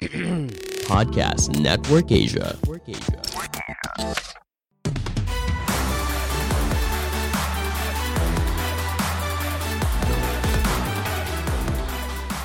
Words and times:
Podcast 0.88 1.52
Network 1.60 2.08
Asia. 2.08 2.56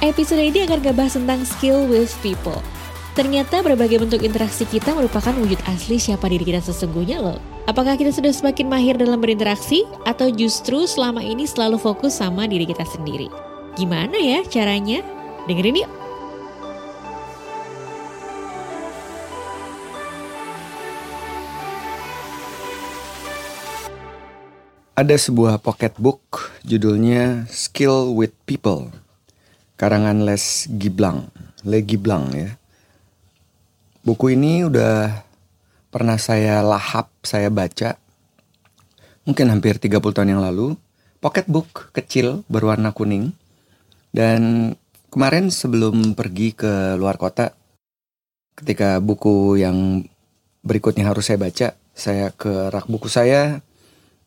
Episode 0.03 0.43
ini 0.43 0.67
akan 0.67 0.83
ngebahas 0.83 1.15
tentang 1.15 1.47
skill 1.47 1.87
with 1.87 2.11
people. 2.19 2.59
Ternyata 3.15 3.63
berbagai 3.63 4.03
bentuk 4.03 4.19
interaksi 4.19 4.67
kita 4.67 4.91
merupakan 4.91 5.31
wujud 5.39 5.63
asli 5.71 5.95
siapa 5.95 6.27
diri 6.27 6.43
kita 6.43 6.59
sesungguhnya 6.59 7.23
loh. 7.23 7.39
Apakah 7.71 7.95
kita 7.95 8.11
sudah 8.11 8.35
semakin 8.35 8.67
mahir 8.67 8.99
dalam 8.99 9.23
berinteraksi 9.23 9.87
atau 10.03 10.27
justru 10.27 10.83
selama 10.83 11.23
ini 11.23 11.47
selalu 11.47 11.79
fokus 11.79 12.19
sama 12.19 12.51
diri 12.51 12.67
kita 12.67 12.83
sendiri? 12.83 13.31
Gimana 13.79 14.19
ya 14.19 14.43
caranya? 14.43 14.99
Dengerin 15.47 15.87
yuk. 15.87 16.04
Ada 24.95 25.19
sebuah 25.19 25.59
pocketbook 25.59 26.55
judulnya 26.63 27.51
Skill 27.51 28.15
with 28.15 28.31
People. 28.47 28.95
Karangan 29.75 30.23
Les 30.23 30.71
Giblang, 30.71 31.27
Le 31.67 31.83
Giblang 31.83 32.31
ya. 32.31 32.55
Buku 34.07 34.31
ini 34.39 34.63
udah 34.63 35.19
pernah 35.91 36.15
saya 36.15 36.63
lahap, 36.63 37.11
saya 37.27 37.51
baca. 37.51 37.99
Mungkin 39.27 39.51
hampir 39.51 39.83
30 39.83 39.99
tahun 39.99 40.31
yang 40.31 40.39
lalu. 40.39 40.79
Pocketbook 41.19 41.91
kecil 41.91 42.47
berwarna 42.47 42.95
kuning. 42.95 43.35
Dan 44.15 44.71
kemarin 45.11 45.51
sebelum 45.51 46.15
pergi 46.15 46.55
ke 46.55 46.95
luar 46.95 47.19
kota, 47.19 47.51
ketika 48.55 49.03
buku 49.03 49.59
yang 49.59 50.07
berikutnya 50.63 51.03
harus 51.03 51.27
saya 51.27 51.35
baca, 51.35 51.75
saya 51.91 52.31
ke 52.31 52.71
rak 52.71 52.87
buku 52.87 53.11
saya, 53.11 53.59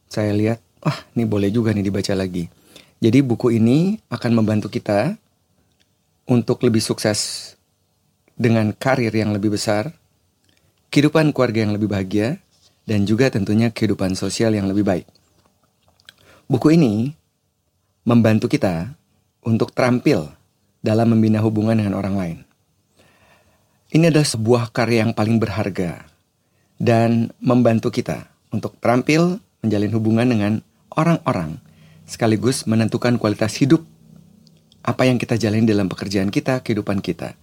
saya 0.08 0.32
lihat, 0.32 0.58
wah 0.80 0.98
ini 1.14 1.28
boleh 1.28 1.52
juga 1.52 1.70
nih 1.76 1.84
dibaca 1.84 2.12
lagi. 2.16 2.48
Jadi 2.98 3.22
buku 3.22 3.54
ini 3.54 4.00
akan 4.10 4.32
membantu 4.34 4.66
kita 4.72 5.14
untuk 6.26 6.60
lebih 6.66 6.82
sukses 6.82 7.54
dengan 8.34 8.74
karir 8.74 9.14
yang 9.14 9.30
lebih 9.30 9.54
besar, 9.54 9.94
kehidupan 10.90 11.30
keluarga 11.30 11.62
yang 11.62 11.72
lebih 11.76 11.86
bahagia, 11.86 12.42
dan 12.88 13.04
juga 13.04 13.28
tentunya 13.28 13.68
kehidupan 13.68 14.16
sosial 14.16 14.56
yang 14.56 14.66
lebih 14.66 14.82
baik. 14.82 15.06
Buku 16.48 16.72
ini 16.72 17.12
membantu 18.08 18.48
kita 18.48 18.96
untuk 19.44 19.76
terampil 19.76 20.32
dalam 20.80 21.12
membina 21.12 21.44
hubungan 21.44 21.76
dengan 21.76 21.92
orang 21.92 22.16
lain. 22.16 22.38
Ini 23.92 24.08
adalah 24.08 24.24
sebuah 24.24 24.62
karya 24.72 25.04
yang 25.04 25.12
paling 25.12 25.36
berharga 25.36 26.08
dan 26.80 27.32
membantu 27.40 27.92
kita 27.92 28.28
untuk 28.48 28.76
terampil 28.80 29.40
menjalin 29.62 29.92
hubungan 29.94 30.26
dengan 30.28 30.52
orang-orang, 30.94 31.58
sekaligus 32.06 32.64
menentukan 32.64 33.18
kualitas 33.18 33.58
hidup 33.58 33.84
apa 34.82 35.04
yang 35.04 35.20
kita 35.20 35.36
jalani 35.36 35.68
dalam 35.68 35.90
pekerjaan 35.90 36.32
kita, 36.32 36.64
kehidupan 36.64 37.04
kita. 37.04 37.36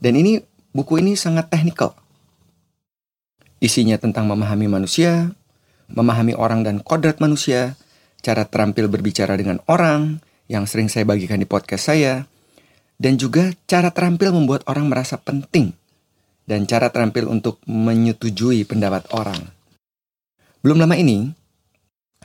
Dan 0.00 0.16
ini 0.18 0.40
buku 0.72 0.98
ini 0.98 1.14
sangat 1.14 1.52
teknikal. 1.52 1.94
Isinya 3.60 4.00
tentang 4.00 4.24
memahami 4.26 4.66
manusia, 4.66 5.36
memahami 5.92 6.32
orang 6.32 6.64
dan 6.64 6.80
kodrat 6.80 7.20
manusia, 7.20 7.76
cara 8.24 8.48
terampil 8.48 8.88
berbicara 8.88 9.36
dengan 9.36 9.60
orang 9.68 10.24
yang 10.48 10.64
sering 10.64 10.88
saya 10.88 11.04
bagikan 11.04 11.38
di 11.38 11.46
podcast 11.46 11.92
saya, 11.92 12.24
dan 12.96 13.20
juga 13.20 13.52
cara 13.68 13.92
terampil 13.92 14.32
membuat 14.32 14.64
orang 14.68 14.88
merasa 14.88 15.20
penting 15.20 15.72
dan 16.50 16.66
cara 16.66 16.90
terampil 16.90 17.30
untuk 17.30 17.62
menyetujui 17.68 18.66
pendapat 18.66 19.06
orang. 19.14 19.38
Belum 20.60 20.82
lama 20.82 20.98
ini, 20.98 21.30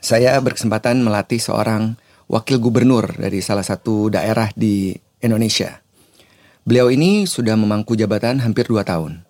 saya 0.01 0.38
berkesempatan 0.38 1.01
melatih 1.01 1.39
seorang 1.39 1.97
wakil 2.29 2.57
gubernur 2.61 3.09
dari 3.17 3.41
salah 3.41 3.63
satu 3.66 4.09
daerah 4.09 4.50
di 4.53 4.94
Indonesia. 5.22 5.81
Beliau 6.66 6.89
ini 6.89 7.29
sudah 7.29 7.53
memangku 7.53 7.94
jabatan 7.94 8.41
hampir 8.41 8.66
dua 8.66 8.81
tahun. 8.81 9.22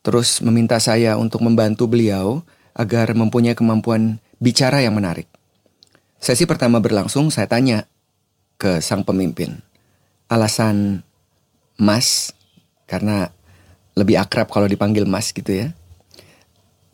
Terus 0.00 0.40
meminta 0.40 0.80
saya 0.80 1.20
untuk 1.20 1.44
membantu 1.44 1.88
beliau 1.90 2.40
agar 2.72 3.12
mempunyai 3.12 3.56
kemampuan 3.56 4.22
bicara 4.40 4.80
yang 4.80 4.96
menarik. 4.96 5.28
Sesi 6.16 6.48
pertama 6.48 6.80
berlangsung, 6.80 7.28
saya 7.28 7.44
tanya 7.44 7.84
ke 8.56 8.80
sang 8.80 9.04
pemimpin. 9.04 9.60
Alasan 10.32 11.04
Mas, 11.76 12.32
karena 12.88 13.28
lebih 13.96 14.16
akrab 14.16 14.48
kalau 14.48 14.68
dipanggil 14.68 15.04
Mas 15.04 15.32
gitu 15.32 15.52
ya 15.52 15.76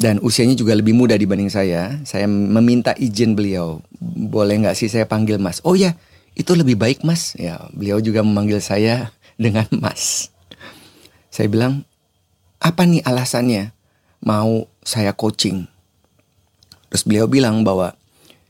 dan 0.02 0.18
usianya 0.18 0.58
juga 0.58 0.74
lebih 0.74 0.98
muda 0.98 1.14
dibanding 1.14 1.46
saya. 1.46 2.02
Saya 2.02 2.26
meminta 2.26 2.90
izin 2.98 3.38
beliau, 3.38 3.78
boleh 4.02 4.58
nggak 4.66 4.74
sih 4.74 4.90
saya 4.90 5.06
panggil 5.06 5.38
Mas? 5.38 5.62
Oh 5.62 5.78
ya, 5.78 5.94
itu 6.34 6.58
lebih 6.58 6.74
baik 6.74 7.06
Mas. 7.06 7.38
Ya, 7.38 7.70
beliau 7.70 8.02
juga 8.02 8.26
memanggil 8.26 8.58
saya 8.58 9.14
dengan 9.38 9.70
Mas. 9.70 10.34
Saya 11.30 11.46
bilang, 11.46 11.86
apa 12.58 12.82
nih 12.82 13.06
alasannya 13.06 13.70
mau 14.26 14.66
saya 14.82 15.14
coaching? 15.14 15.70
Terus 16.90 17.06
beliau 17.06 17.30
bilang 17.30 17.62
bahwa, 17.62 17.94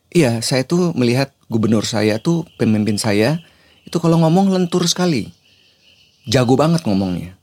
iya 0.09 0.41
saya 0.41 0.65
tuh 0.65 0.97
melihat 0.97 1.37
gubernur 1.53 1.84
saya 1.84 2.17
tuh 2.17 2.49
pemimpin 2.57 2.97
saya 2.97 3.45
itu 3.84 4.01
kalau 4.01 4.17
ngomong 4.25 4.57
lentur 4.57 4.89
sekali, 4.89 5.29
jago 6.25 6.57
banget 6.57 6.81
ngomongnya. 6.89 7.37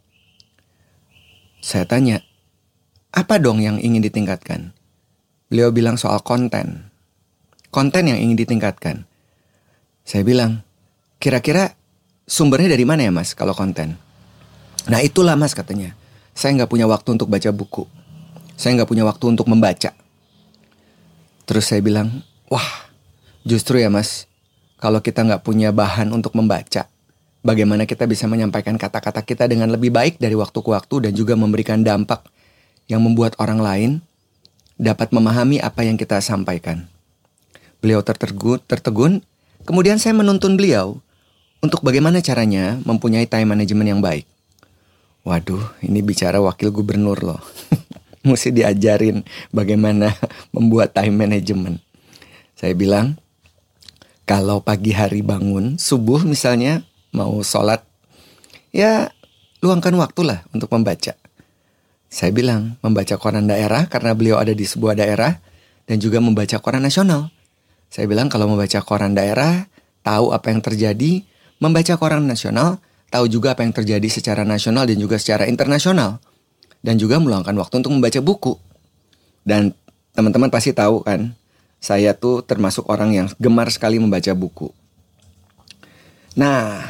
Saya 1.61 1.85
tanya, 1.85 2.25
apa 3.09 3.41
dong 3.41 3.57
yang 3.57 3.81
ingin 3.81 4.05
ditingkatkan? 4.05 4.69
Beliau 5.49 5.73
bilang 5.73 5.97
soal 5.97 6.21
konten. 6.21 6.93
Konten 7.73 8.05
yang 8.05 8.21
ingin 8.21 8.37
ditingkatkan. 8.37 9.09
Saya 10.05 10.21
bilang, 10.21 10.61
kira-kira 11.17 11.73
sumbernya 12.29 12.69
dari 12.73 12.85
mana 12.85 13.05
ya 13.05 13.13
mas 13.13 13.33
kalau 13.33 13.57
konten? 13.57 13.97
Nah 14.85 15.01
itulah 15.01 15.33
mas 15.33 15.57
katanya. 15.57 15.97
Saya 16.37 16.53
nggak 16.53 16.69
punya 16.69 16.85
waktu 16.85 17.17
untuk 17.17 17.29
baca 17.33 17.49
buku. 17.49 17.89
Saya 18.53 18.77
nggak 18.77 18.89
punya 18.89 19.05
waktu 19.09 19.25
untuk 19.25 19.49
membaca. 19.49 19.93
Terus 21.49 21.65
saya 21.65 21.81
bilang, 21.81 22.21
wah 22.45 22.89
justru 23.41 23.81
ya 23.81 23.89
mas, 23.89 24.29
kalau 24.77 25.01
kita 25.01 25.25
nggak 25.25 25.41
punya 25.41 25.73
bahan 25.73 26.13
untuk 26.13 26.37
membaca, 26.37 26.85
bagaimana 27.41 27.89
kita 27.89 28.05
bisa 28.05 28.29
menyampaikan 28.29 28.77
kata-kata 28.77 29.25
kita 29.25 29.49
dengan 29.49 29.73
lebih 29.73 29.89
baik 29.89 30.21
dari 30.21 30.37
waktu 30.37 30.61
ke 30.61 30.69
waktu 30.69 31.09
dan 31.09 31.11
juga 31.17 31.33
memberikan 31.33 31.81
dampak 31.81 32.21
yang 32.89 33.05
membuat 33.05 33.37
orang 33.37 33.61
lain 33.61 33.91
dapat 34.75 35.13
memahami 35.13 35.61
apa 35.61 35.85
yang 35.85 35.95
kita 35.95 36.17
sampaikan. 36.19 36.89
Beliau 37.79 38.03
tertegun, 38.03 38.59
tertegun, 38.65 39.23
kemudian 39.63 40.01
saya 40.01 40.17
menuntun 40.17 40.57
beliau 40.57 40.99
untuk 41.63 41.85
bagaimana 41.85 42.19
caranya 42.19 42.81
mempunyai 42.83 43.29
time 43.29 43.55
management 43.55 43.87
yang 43.87 44.01
baik. 44.01 44.25
Waduh, 45.23 45.61
ini 45.85 46.01
bicara 46.01 46.41
wakil 46.41 46.73
gubernur 46.73 47.19
loh. 47.21 47.41
Mesti 48.27 48.51
diajarin 48.51 49.23
bagaimana 49.53 50.11
membuat 50.55 50.97
time 50.97 51.15
management. 51.15 51.79
Saya 52.57 52.75
bilang, 52.75 53.15
kalau 54.27 54.59
pagi 54.59 54.91
hari 54.91 55.23
bangun, 55.23 55.79
subuh 55.79 56.23
misalnya, 56.23 56.83
mau 57.15 57.39
sholat, 57.43 57.83
ya 58.75 59.11
luangkan 59.59 59.95
waktu 59.95 60.21
lah 60.23 60.39
untuk 60.51 60.71
membaca. 60.71 61.15
Saya 62.09 62.33
bilang 62.33 62.81
membaca 62.81 63.15
koran 63.21 63.45
daerah 63.45 63.85
karena 63.85 64.17
beliau 64.17 64.41
ada 64.41 64.49
di 64.49 64.65
sebuah 64.65 64.97
daerah 64.97 65.37
dan 65.85 66.01
juga 66.01 66.17
membaca 66.17 66.57
koran 66.57 66.81
nasional. 66.81 67.29
Saya 67.89 68.09
bilang 68.09 68.33
kalau 68.33 68.49
membaca 68.49 68.81
koran 68.81 69.13
daerah, 69.13 69.69
tahu 70.01 70.33
apa 70.33 70.49
yang 70.49 70.61
terjadi, 70.61 71.21
membaca 71.61 71.93
koran 72.01 72.25
nasional, 72.25 72.81
tahu 73.13 73.29
juga 73.29 73.53
apa 73.53 73.61
yang 73.61 73.73
terjadi 73.73 74.09
secara 74.09 74.41
nasional 74.41 74.89
dan 74.89 74.97
juga 74.97 75.21
secara 75.21 75.45
internasional. 75.45 76.17
Dan 76.81 76.97
juga 76.97 77.21
meluangkan 77.21 77.53
waktu 77.57 77.85
untuk 77.85 77.93
membaca 77.93 78.21
buku. 78.23 78.53
Dan 79.45 79.73
teman-teman 80.13 80.49
pasti 80.49 80.71
tahu 80.71 81.01
kan, 81.05 81.33
saya 81.81 82.15
tuh 82.15 82.45
termasuk 82.45 82.85
orang 82.87 83.11
yang 83.11 83.27
gemar 83.41 83.67
sekali 83.73 83.99
membaca 83.99 84.31
buku. 84.31 84.71
Nah, 86.37 86.85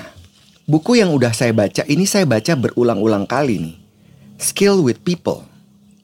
buku 0.68 1.00
yang 1.00 1.10
udah 1.15 1.33
saya 1.33 1.56
baca 1.56 1.81
ini 1.89 2.06
saya 2.06 2.27
baca 2.27 2.54
berulang-ulang 2.54 3.25
kali 3.25 3.56
nih. 3.57 3.78
Skill 4.39 4.88
with 4.88 5.03
People, 5.03 5.44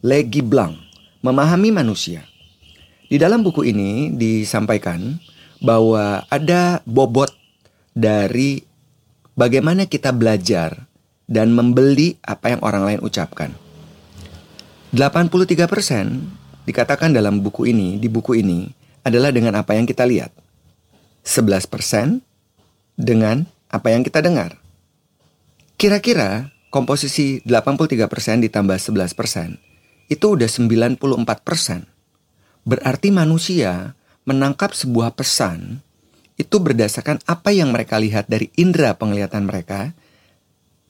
Legi 0.03 0.43
Blanc, 0.43 0.75
memahami 1.23 1.71
manusia. 1.71 2.27
Di 3.07 3.15
dalam 3.15 3.39
buku 3.39 3.63
ini 3.63 4.11
disampaikan 4.11 5.15
bahwa 5.63 6.27
ada 6.27 6.83
bobot 6.83 7.31
dari 7.95 8.59
bagaimana 9.39 9.87
kita 9.87 10.11
belajar 10.11 10.83
dan 11.31 11.55
membeli 11.55 12.19
apa 12.27 12.51
yang 12.51 12.59
orang 12.59 12.83
lain 12.83 13.01
ucapkan. 13.07 13.55
83% 14.91 16.67
dikatakan 16.67 17.15
dalam 17.15 17.39
buku 17.39 17.71
ini, 17.71 17.95
di 18.03 18.11
buku 18.11 18.35
ini 18.35 18.67
adalah 19.07 19.31
dengan 19.31 19.55
apa 19.55 19.79
yang 19.79 19.87
kita 19.87 20.03
lihat. 20.03 20.35
11% 21.23 22.19
dengan 22.99 23.47
apa 23.71 23.95
yang 23.95 24.03
kita 24.03 24.19
dengar. 24.19 24.59
Kira-kira 25.79 26.51
komposisi 26.75 27.39
83% 27.47 28.43
ditambah 28.51 28.75
11%, 28.75 30.11
itu 30.11 30.25
udah 30.27 30.49
94%. 30.51 31.87
Berarti 32.67 33.15
manusia 33.15 33.95
menangkap 34.27 34.75
sebuah 34.75 35.15
pesan 35.15 35.79
itu 36.35 36.59
berdasarkan 36.59 37.23
apa 37.23 37.55
yang 37.55 37.71
mereka 37.71 37.95
lihat 37.95 38.27
dari 38.27 38.51
indera 38.59 38.91
penglihatan 38.91 39.47
mereka, 39.47 39.95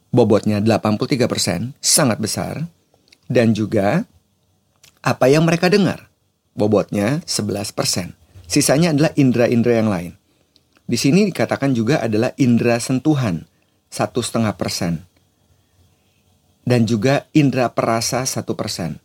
bobotnya 0.09 0.57
83%, 0.57 1.77
sangat 1.77 2.17
besar, 2.17 2.65
dan 3.29 3.53
juga 3.53 4.09
apa 5.05 5.29
yang 5.29 5.45
mereka 5.45 5.69
dengar, 5.69 6.09
bobotnya 6.57 7.21
11%. 7.29 8.17
Sisanya 8.49 8.89
adalah 8.89 9.13
indera-indera 9.13 9.85
yang 9.85 9.93
lain. 9.93 10.17
Di 10.89 10.97
sini 10.97 11.29
dikatakan 11.29 11.77
juga 11.77 12.01
adalah 12.01 12.33
indera 12.41 12.81
sentuhan, 12.81 13.45
satu 13.93 14.25
setengah 14.25 14.57
persen 14.57 15.04
dan 16.65 16.89
juga 16.89 17.29
indera 17.31 17.69
perasa 17.69 18.25
satu 18.25 18.57
persen. 18.57 18.97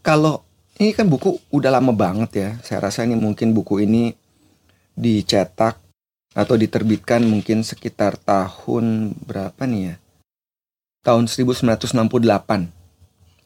Kalau 0.00 0.46
ini 0.80 0.96
kan 0.96 1.10
buku 1.10 1.36
udah 1.52 1.76
lama 1.76 1.92
banget 1.92 2.30
ya, 2.32 2.50
saya 2.64 2.88
rasa 2.88 3.04
ini 3.04 3.18
mungkin 3.18 3.52
buku 3.52 3.84
ini 3.84 4.16
dicetak 4.96 5.76
atau 6.32 6.54
diterbitkan 6.54 7.26
mungkin 7.26 7.66
sekitar 7.66 8.16
tahun 8.16 9.12
berapa 9.26 9.60
nih 9.66 9.82
ya? 9.92 9.94
Tahun 11.04 11.26
1968. 11.26 12.00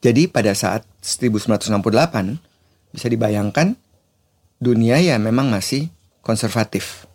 Jadi 0.04 0.22
pada 0.28 0.52
saat 0.52 0.84
1968 1.00 2.38
bisa 2.92 3.06
dibayangkan 3.08 3.74
dunia 4.60 5.00
ya 5.02 5.16
memang 5.18 5.48
masih 5.48 5.90
konservatif. 6.20 7.08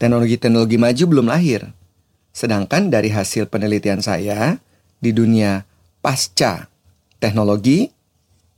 Teknologi-teknologi 0.00 0.78
maju 0.78 1.04
belum 1.10 1.26
lahir. 1.26 1.68
Sedangkan 2.32 2.88
dari 2.88 3.10
hasil 3.10 3.50
penelitian 3.50 3.98
saya 4.00 4.62
di 5.02 5.10
dunia 5.10 5.67
pasca 6.00 6.70
teknologi 7.18 7.90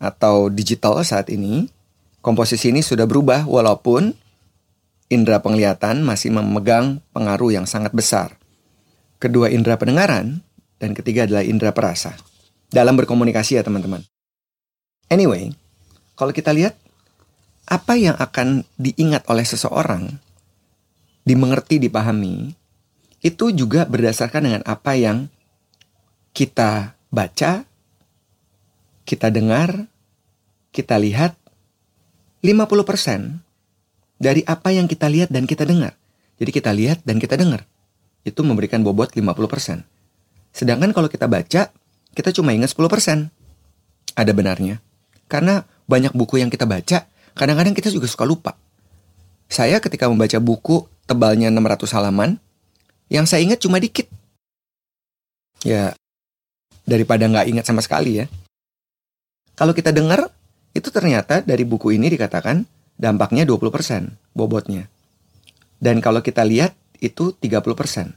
atau 0.00 0.48
digital 0.48 1.00
saat 1.04 1.28
ini, 1.28 1.68
komposisi 2.24 2.72
ini 2.72 2.80
sudah 2.80 3.04
berubah 3.04 3.44
walaupun 3.44 4.16
indera 5.10 5.42
penglihatan 5.42 6.06
masih 6.06 6.32
memegang 6.32 7.02
pengaruh 7.12 7.52
yang 7.52 7.66
sangat 7.66 7.92
besar. 7.92 8.38
Kedua 9.20 9.52
indera 9.52 9.76
pendengaran 9.76 10.40
dan 10.80 10.96
ketiga 10.96 11.28
adalah 11.28 11.44
indera 11.44 11.76
perasa. 11.76 12.16
Dalam 12.70 12.96
berkomunikasi 12.96 13.60
ya 13.60 13.62
teman-teman. 13.66 14.00
Anyway, 15.10 15.52
kalau 16.14 16.30
kita 16.30 16.54
lihat 16.54 16.78
apa 17.66 17.98
yang 17.98 18.14
akan 18.16 18.62
diingat 18.78 19.26
oleh 19.26 19.42
seseorang, 19.42 20.22
dimengerti, 21.26 21.82
dipahami, 21.82 22.54
itu 23.20 23.52
juga 23.52 23.84
berdasarkan 23.84 24.42
dengan 24.46 24.62
apa 24.64 24.96
yang 24.96 25.28
kita 26.32 26.94
baca, 27.10 27.66
kita 29.04 29.28
dengar, 29.28 29.90
kita 30.70 30.96
lihat 30.96 31.34
50% 32.40 33.42
dari 34.16 34.40
apa 34.46 34.70
yang 34.72 34.86
kita 34.86 35.10
lihat 35.10 35.28
dan 35.28 35.44
kita 35.44 35.66
dengar. 35.66 35.98
Jadi 36.40 36.50
kita 36.54 36.70
lihat 36.72 37.04
dan 37.04 37.20
kita 37.20 37.36
dengar. 37.36 37.68
Itu 38.24 38.40
memberikan 38.46 38.80
bobot 38.80 39.12
50%. 39.12 39.84
Sedangkan 40.54 40.90
kalau 40.96 41.10
kita 41.10 41.28
baca, 41.28 41.68
kita 42.16 42.30
cuma 42.32 42.56
ingat 42.56 42.72
10%. 42.72 43.28
Ada 44.16 44.32
benarnya. 44.32 44.80
Karena 45.28 45.62
banyak 45.86 46.16
buku 46.16 46.40
yang 46.40 46.48
kita 46.48 46.64
baca, 46.64 47.06
kadang-kadang 47.36 47.76
kita 47.76 47.92
juga 47.92 48.08
suka 48.08 48.24
lupa. 48.24 48.56
Saya 49.50 49.82
ketika 49.82 50.06
membaca 50.06 50.38
buku 50.38 50.86
tebalnya 51.04 51.50
600 51.50 51.90
halaman, 51.98 52.38
yang 53.10 53.26
saya 53.26 53.42
ingat 53.42 53.58
cuma 53.58 53.82
dikit. 53.82 54.06
Ya, 55.66 55.92
daripada 56.90 57.30
nggak 57.30 57.46
ingat 57.46 57.64
sama 57.70 57.78
sekali 57.86 58.18
ya. 58.18 58.26
Kalau 59.54 59.70
kita 59.70 59.94
dengar, 59.94 60.26
itu 60.74 60.90
ternyata 60.90 61.38
dari 61.46 61.62
buku 61.62 61.94
ini 61.94 62.10
dikatakan 62.10 62.66
dampaknya 62.98 63.46
20% 63.46 64.34
bobotnya. 64.34 64.90
Dan 65.78 66.02
kalau 66.02 66.18
kita 66.18 66.42
lihat 66.42 66.74
itu 66.98 67.30
30%. 67.38 68.10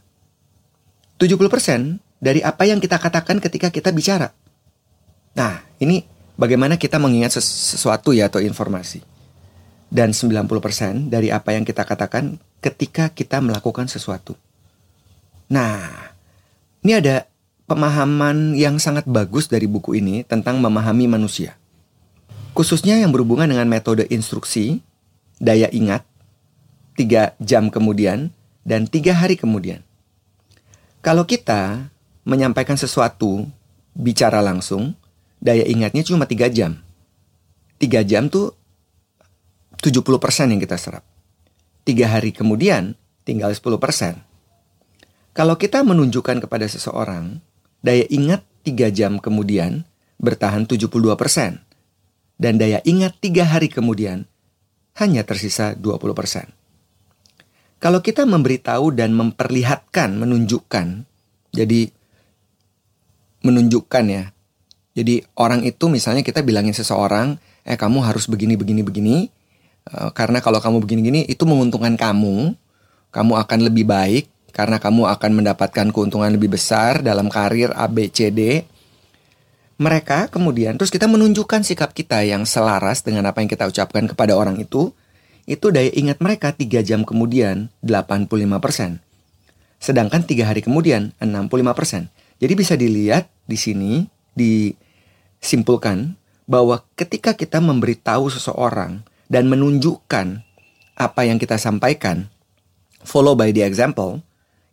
70% 1.21 2.01
dari 2.19 2.41
apa 2.43 2.63
yang 2.65 2.81
kita 2.81 2.97
katakan 2.99 3.39
ketika 3.39 3.69
kita 3.69 3.93
bicara. 3.93 4.33
Nah, 5.37 5.63
ini 5.79 6.03
bagaimana 6.35 6.75
kita 6.75 6.99
mengingat 6.99 7.39
sesuatu 7.39 8.11
ya 8.11 8.27
atau 8.27 8.43
informasi. 8.43 8.99
Dan 9.93 10.11
90% 10.11 11.13
dari 11.13 11.29
apa 11.29 11.53
yang 11.53 11.63
kita 11.63 11.85
katakan 11.85 12.41
ketika 12.59 13.13
kita 13.13 13.39
melakukan 13.39 13.85
sesuatu. 13.85 14.33
Nah, 15.53 15.85
ini 16.81 16.97
ada 16.97 17.29
pemahaman 17.73 18.53
yang 18.53 18.77
sangat 18.77 19.09
bagus 19.09 19.49
dari 19.49 19.65
buku 19.65 19.97
ini 19.97 20.21
tentang 20.21 20.61
memahami 20.61 21.09
manusia. 21.09 21.57
Khususnya 22.53 23.01
yang 23.01 23.09
berhubungan 23.09 23.49
dengan 23.49 23.65
metode 23.65 24.05
instruksi, 24.13 24.77
daya 25.41 25.65
ingat, 25.73 26.05
tiga 26.93 27.33
jam 27.41 27.73
kemudian, 27.73 28.29
dan 28.61 28.85
tiga 28.85 29.17
hari 29.17 29.33
kemudian. 29.33 29.81
Kalau 31.01 31.25
kita 31.25 31.89
menyampaikan 32.29 32.77
sesuatu, 32.77 33.49
bicara 33.97 34.37
langsung, 34.45 34.93
daya 35.41 35.65
ingatnya 35.65 36.05
cuma 36.05 36.29
tiga 36.29 36.45
jam. 36.53 36.77
Tiga 37.81 38.05
jam 38.05 38.29
tuh 38.29 38.53
70% 39.81 40.53
yang 40.53 40.61
kita 40.61 40.77
serap. 40.77 41.01
Tiga 41.81 42.05
hari 42.05 42.29
kemudian, 42.29 42.93
tinggal 43.25 43.49
10%. 43.49 44.21
Kalau 45.33 45.57
kita 45.57 45.81
menunjukkan 45.81 46.45
kepada 46.45 46.69
seseorang, 46.69 47.41
daya 47.83 48.07
ingat 48.07 48.41
3 48.63 48.89
jam 48.95 49.19
kemudian 49.19 49.83
bertahan 50.17 50.63
72%. 50.65 51.59
Dan 52.39 52.57
daya 52.57 52.79
ingat 52.87 53.19
3 53.21 53.45
hari 53.45 53.69
kemudian 53.69 54.25
hanya 54.97 55.21
tersisa 55.27 55.75
20%. 55.75 56.49
Kalau 57.83 57.99
kita 57.99 58.23
memberitahu 58.23 58.95
dan 58.95 59.11
memperlihatkan, 59.11 60.15
menunjukkan, 60.15 61.03
jadi 61.51 61.91
menunjukkan 63.43 64.05
ya. 64.07 64.23
Jadi 64.95 65.19
orang 65.35 65.67
itu 65.67 65.91
misalnya 65.91 66.23
kita 66.23 66.39
bilangin 66.47 66.71
seseorang, 66.71 67.35
eh 67.67 67.75
kamu 67.75 67.99
harus 68.07 68.31
begini, 68.31 68.55
begini, 68.55 68.81
begini. 68.87 69.27
Eh, 69.83 70.09
karena 70.15 70.39
kalau 70.39 70.63
kamu 70.63 70.79
begini-gini 70.79 71.27
itu 71.27 71.43
menguntungkan 71.43 71.99
kamu, 71.99 72.55
kamu 73.11 73.33
akan 73.35 73.59
lebih 73.67 73.83
baik 73.83 74.31
karena 74.53 74.77
kamu 74.77 75.09
akan 75.09 75.31
mendapatkan 75.41 75.89
keuntungan 75.89 76.29
lebih 76.29 76.53
besar 76.53 77.01
dalam 77.01 77.27
karir 77.27 77.73
A, 77.73 77.89
B, 77.89 78.07
C, 78.13 78.29
D. 78.29 78.61
Mereka 79.81 80.29
kemudian, 80.29 80.77
terus 80.77 80.93
kita 80.93 81.09
menunjukkan 81.09 81.65
sikap 81.65 81.97
kita 81.97 82.21
yang 82.21 82.45
selaras 82.45 83.01
dengan 83.01 83.25
apa 83.25 83.41
yang 83.41 83.49
kita 83.49 83.65
ucapkan 83.65 84.05
kepada 84.05 84.37
orang 84.37 84.61
itu, 84.61 84.93
itu 85.49 85.73
daya 85.73 85.89
ingat 85.91 86.21
mereka 86.21 86.53
3 86.53 86.85
jam 86.85 87.01
kemudian 87.01 87.73
85%. 87.81 89.01
Sedangkan 89.81 90.21
3 90.23 90.45
hari 90.45 90.61
kemudian 90.61 91.11
65%. 91.17 92.07
Jadi 92.37 92.53
bisa 92.53 92.77
dilihat 92.77 93.27
di 93.49 93.57
sini, 93.57 94.05
disimpulkan 94.37 96.13
bahwa 96.45 96.85
ketika 96.93 97.33
kita 97.33 97.57
memberitahu 97.57 98.29
seseorang 98.29 99.01
dan 99.27 99.49
menunjukkan 99.49 100.45
apa 100.93 101.21
yang 101.25 101.41
kita 101.41 101.57
sampaikan, 101.57 102.29
follow 103.01 103.33
by 103.33 103.49
the 103.49 103.65
example, 103.65 104.21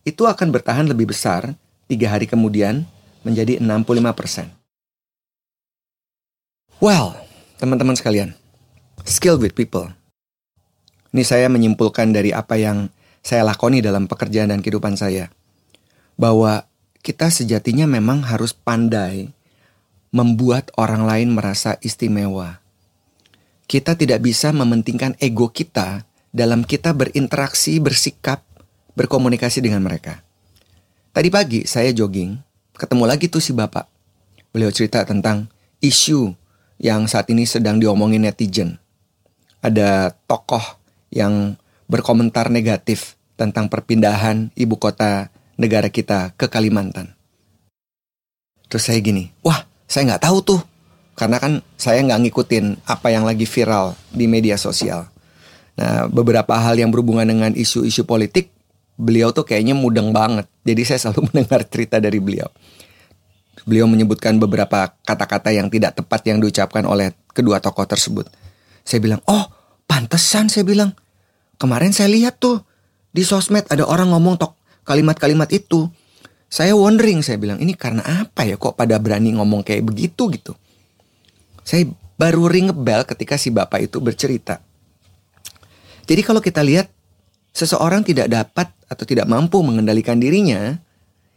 itu 0.05 0.25
akan 0.25 0.49
bertahan 0.49 0.89
lebih 0.89 1.13
besar 1.13 1.53
tiga 1.91 2.13
hari 2.15 2.25
kemudian 2.31 2.87
menjadi 3.27 3.61
65%. 3.61 4.49
Well, 6.81 7.13
teman-teman 7.61 7.93
sekalian, 7.93 8.33
skill 9.05 9.37
with 9.37 9.53
people. 9.53 9.93
Ini 11.13 11.27
saya 11.27 11.53
menyimpulkan 11.53 12.15
dari 12.15 12.33
apa 12.33 12.57
yang 12.57 12.89
saya 13.21 13.45
lakoni 13.45 13.85
dalam 13.85 14.09
pekerjaan 14.09 14.49
dan 14.49 14.65
kehidupan 14.65 14.97
saya. 14.97 15.29
Bahwa 16.17 16.65
kita 17.05 17.29
sejatinya 17.29 17.85
memang 17.85 18.25
harus 18.25 18.57
pandai 18.57 19.33
membuat 20.09 20.73
orang 20.81 21.05
lain 21.05 21.29
merasa 21.37 21.77
istimewa. 21.85 22.65
Kita 23.71 23.95
tidak 23.95 24.25
bisa 24.25 24.51
mementingkan 24.51 25.15
ego 25.23 25.53
kita 25.55 26.03
dalam 26.35 26.67
kita 26.67 26.91
berinteraksi, 26.91 27.79
bersikap, 27.79 28.43
berkomunikasi 29.01 29.65
dengan 29.65 29.81
mereka. 29.81 30.21
Tadi 31.17 31.33
pagi 31.33 31.65
saya 31.65 31.89
jogging, 31.89 32.37
ketemu 32.77 33.09
lagi 33.09 33.33
tuh 33.33 33.41
si 33.41 33.57
bapak. 33.57 33.89
Beliau 34.53 34.69
cerita 34.69 35.01
tentang 35.09 35.49
isu 35.81 36.37
yang 36.77 37.09
saat 37.09 37.33
ini 37.33 37.49
sedang 37.49 37.81
diomongin 37.81 38.29
netizen. 38.29 38.77
Ada 39.65 40.13
tokoh 40.29 40.61
yang 41.09 41.57
berkomentar 41.89 42.53
negatif 42.53 43.17
tentang 43.41 43.73
perpindahan 43.73 44.53
ibu 44.53 44.77
kota 44.77 45.33
negara 45.57 45.89
kita 45.89 46.37
ke 46.37 46.53
Kalimantan. 46.53 47.17
Terus 48.69 48.85
saya 48.85 49.01
gini, 49.01 49.33
wah 49.41 49.65
saya 49.89 50.13
nggak 50.13 50.29
tahu 50.29 50.39
tuh. 50.45 50.61
Karena 51.17 51.41
kan 51.41 51.65
saya 51.81 52.05
nggak 52.05 52.29
ngikutin 52.29 52.85
apa 52.85 53.09
yang 53.13 53.25
lagi 53.25 53.49
viral 53.49 53.97
di 54.13 54.29
media 54.29 54.61
sosial. 54.61 55.09
Nah, 55.81 56.05
beberapa 56.09 56.53
hal 56.61 56.77
yang 56.77 56.93
berhubungan 56.93 57.25
dengan 57.25 57.53
isu-isu 57.57 58.05
politik 58.05 58.60
beliau 59.01 59.33
tuh 59.33 59.49
kayaknya 59.49 59.73
mudeng 59.73 60.13
banget. 60.13 60.45
Jadi 60.61 60.83
saya 60.85 60.99
selalu 61.09 61.21
mendengar 61.33 61.65
cerita 61.65 61.97
dari 61.97 62.21
beliau. 62.21 62.47
Beliau 63.65 63.89
menyebutkan 63.89 64.37
beberapa 64.37 64.93
kata-kata 65.05 65.53
yang 65.53 65.73
tidak 65.73 65.97
tepat 65.97 66.21
yang 66.29 66.41
diucapkan 66.41 66.85
oleh 66.85 67.17
kedua 67.33 67.61
tokoh 67.61 67.89
tersebut. 67.89 68.29
Saya 68.85 69.01
bilang, 69.01 69.21
oh 69.25 69.49
pantesan 69.89 70.53
saya 70.53 70.65
bilang. 70.69 70.93
Kemarin 71.61 71.93
saya 71.93 72.09
lihat 72.09 72.41
tuh 72.41 72.65
di 73.13 73.21
sosmed 73.21 73.69
ada 73.69 73.85
orang 73.85 74.17
ngomong 74.17 74.41
tok 74.41 74.57
kalimat-kalimat 74.89 75.49
itu. 75.53 75.89
Saya 76.51 76.75
wondering, 76.75 77.21
saya 77.21 77.37
bilang, 77.37 77.61
ini 77.61 77.77
karena 77.77 78.03
apa 78.25 78.43
ya 78.43 78.57
kok 78.57 78.75
pada 78.75 78.97
berani 78.97 79.37
ngomong 79.37 79.61
kayak 79.63 79.87
begitu 79.87 80.33
gitu. 80.35 80.57
Saya 81.63 81.87
baru 82.17 82.49
ring 82.49 82.73
bell 82.73 83.05
ketika 83.07 83.37
si 83.37 83.53
bapak 83.53 83.87
itu 83.87 84.01
bercerita. 84.03 84.59
Jadi 86.11 86.27
kalau 86.27 86.43
kita 86.43 86.65
lihat 86.65 86.91
seseorang 87.55 88.07
tidak 88.07 88.31
dapat 88.31 88.71
atau 88.91 89.05
tidak 89.07 89.27
mampu 89.27 89.63
mengendalikan 89.63 90.19
dirinya, 90.19 90.79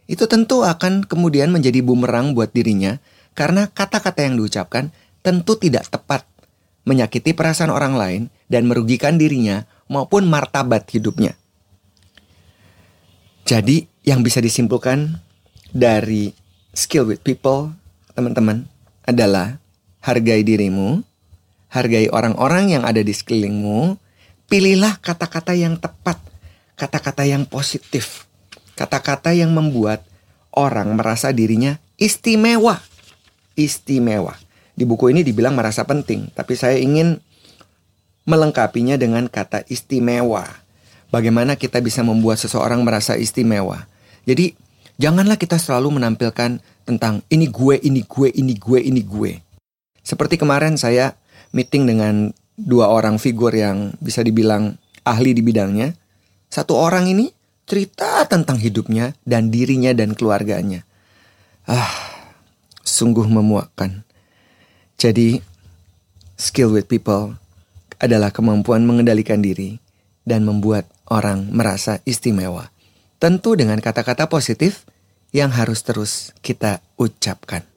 itu 0.04 0.28
tentu 0.28 0.62
akan 0.66 1.08
kemudian 1.08 1.48
menjadi 1.48 1.80
bumerang 1.80 2.36
buat 2.36 2.52
dirinya 2.52 3.00
karena 3.32 3.70
kata-kata 3.72 4.26
yang 4.26 4.36
diucapkan 4.36 4.92
tentu 5.24 5.56
tidak 5.56 5.88
tepat, 5.88 6.28
menyakiti 6.84 7.32
perasaan 7.32 7.72
orang 7.72 7.96
lain 7.96 8.22
dan 8.52 8.68
merugikan 8.68 9.16
dirinya 9.16 9.64
maupun 9.88 10.28
martabat 10.28 10.84
hidupnya. 10.92 11.32
Jadi, 13.44 13.84
yang 14.04 14.24
bisa 14.24 14.40
disimpulkan 14.40 15.20
dari 15.72 16.32
skill 16.72 17.08
with 17.08 17.20
people, 17.20 17.72
teman-teman, 18.16 18.68
adalah 19.04 19.60
hargai 20.00 20.44
dirimu, 20.44 21.04
hargai 21.72 22.08
orang-orang 22.08 22.72
yang 22.72 22.84
ada 22.88 23.04
di 23.04 23.12
sekelilingmu, 23.12 24.00
pilihlah 24.48 25.00
kata-kata 25.00 25.56
yang 25.56 25.78
tepat, 25.80 26.20
kata-kata 26.76 27.24
yang 27.24 27.48
positif, 27.48 28.28
kata-kata 28.76 29.32
yang 29.32 29.52
membuat 29.52 30.04
orang 30.54 30.94
merasa 30.94 31.34
dirinya 31.34 31.78
istimewa. 31.98 32.80
Istimewa. 33.54 34.34
Di 34.74 34.82
buku 34.82 35.14
ini 35.14 35.22
dibilang 35.22 35.54
merasa 35.54 35.86
penting, 35.86 36.34
tapi 36.34 36.58
saya 36.58 36.74
ingin 36.78 37.22
melengkapinya 38.26 38.98
dengan 38.98 39.30
kata 39.30 39.62
istimewa 39.70 40.64
bagaimana 41.14 41.54
kita 41.54 41.78
bisa 41.78 42.02
membuat 42.02 42.42
seseorang 42.42 42.82
merasa 42.82 43.14
istimewa. 43.14 43.86
Jadi, 44.26 44.58
janganlah 44.98 45.38
kita 45.38 45.62
selalu 45.62 46.02
menampilkan 46.02 46.58
tentang 46.82 47.22
ini 47.30 47.46
gue, 47.46 47.78
ini 47.78 48.02
gue, 48.02 48.28
ini 48.34 48.54
gue, 48.58 48.80
ini 48.82 49.02
gue. 49.06 49.38
Seperti 50.02 50.34
kemarin 50.34 50.74
saya 50.74 51.14
meeting 51.54 51.86
dengan 51.86 52.34
dua 52.54 52.90
orang 52.90 53.18
figur 53.18 53.50
yang 53.54 53.94
bisa 53.98 54.22
dibilang 54.22 54.78
ahli 55.02 55.34
di 55.34 55.42
bidangnya. 55.42 55.94
Satu 56.48 56.78
orang 56.78 57.10
ini 57.10 57.30
cerita 57.66 58.22
tentang 58.30 58.60
hidupnya 58.60 59.16
dan 59.26 59.50
dirinya 59.50 59.90
dan 59.90 60.14
keluarganya. 60.14 60.86
Ah, 61.66 61.90
sungguh 62.84 63.26
memuakkan. 63.26 64.04
Jadi, 65.00 65.42
skill 66.38 66.70
with 66.70 66.86
people 66.86 67.34
adalah 67.98 68.30
kemampuan 68.30 68.86
mengendalikan 68.86 69.42
diri 69.42 69.80
dan 70.22 70.46
membuat 70.46 70.86
orang 71.10 71.50
merasa 71.50 72.00
istimewa. 72.06 72.70
Tentu 73.18 73.56
dengan 73.56 73.80
kata-kata 73.80 74.28
positif 74.28 74.84
yang 75.34 75.50
harus 75.50 75.82
terus 75.82 76.30
kita 76.44 76.84
ucapkan. 77.00 77.73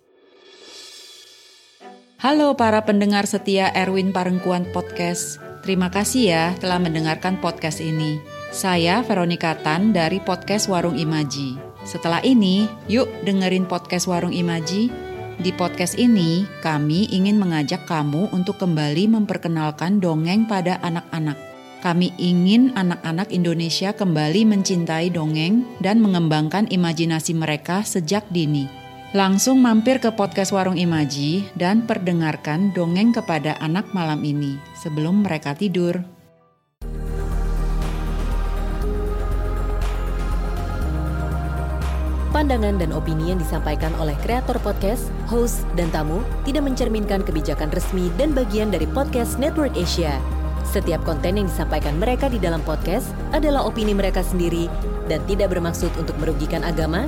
Halo 2.17 2.57
para 2.57 2.81
pendengar 2.81 3.29
setia 3.29 3.69
Erwin 3.77 4.09
Parengkuan 4.09 4.65
Podcast. 4.74 5.38
Terima 5.62 5.93
kasih 5.93 6.33
ya 6.33 6.45
telah 6.57 6.81
mendengarkan 6.81 7.38
podcast 7.38 7.77
ini. 7.77 8.17
Saya 8.50 9.05
Veronica 9.05 9.53
Tan 9.53 9.93
dari 9.93 10.17
podcast 10.17 10.65
Warung 10.65 10.97
Imaji. 10.97 11.62
Setelah 11.86 12.25
ini, 12.25 12.65
yuk 12.89 13.05
dengerin 13.21 13.69
podcast 13.69 14.09
Warung 14.09 14.33
Imaji. 14.33 14.89
Di 15.38 15.53
podcast 15.53 15.93
ini, 16.01 16.41
kami 16.65 17.05
ingin 17.13 17.38
mengajak 17.38 17.86
kamu 17.86 18.33
untuk 18.33 18.57
kembali 18.57 19.13
memperkenalkan 19.13 20.01
dongeng 20.01 20.50
pada 20.50 20.81
anak-anak. 20.81 21.38
Kami 21.86 22.17
ingin 22.17 22.74
anak-anak 22.74 23.29
Indonesia 23.29 23.93
kembali 23.93 24.41
mencintai 24.41 25.13
dongeng 25.13 25.69
dan 25.86 26.01
mengembangkan 26.01 26.65
imajinasi 26.65 27.38
mereka 27.38 27.86
sejak 27.86 28.25
dini. 28.33 28.76
Langsung 29.15 29.63
mampir 29.63 30.03
ke 30.03 30.11
podcast 30.11 30.51
Warung 30.51 30.75
Imaji 30.75 31.47
dan 31.55 31.87
perdengarkan 31.87 32.75
dongeng 32.75 33.15
kepada 33.15 33.55
anak 33.63 33.87
malam 33.95 34.19
ini 34.19 34.59
sebelum 34.75 35.23
mereka 35.23 35.55
tidur. 35.55 35.95
Pandangan 42.35 42.75
dan 42.75 42.91
opini 42.91 43.31
yang 43.31 43.39
disampaikan 43.39 43.95
oleh 43.95 44.11
kreator 44.27 44.59
podcast, 44.59 45.07
host, 45.31 45.63
dan 45.79 45.87
tamu 45.95 46.19
tidak 46.43 46.67
mencerminkan 46.67 47.23
kebijakan 47.23 47.71
resmi 47.71 48.11
dan 48.19 48.35
bagian 48.35 48.75
dari 48.75 48.91
podcast 48.91 49.39
Network 49.39 49.71
Asia. 49.79 50.19
Setiap 50.67 50.99
konten 51.07 51.39
yang 51.39 51.47
disampaikan 51.47 51.95
mereka 51.95 52.27
di 52.27 52.43
dalam 52.43 52.59
podcast 52.67 53.15
adalah 53.31 53.63
opini 53.63 53.95
mereka 53.95 54.19
sendiri 54.19 54.67
dan 55.07 55.23
tidak 55.31 55.55
bermaksud 55.55 55.95
untuk 55.95 56.19
merugikan 56.19 56.59
agama, 56.67 57.07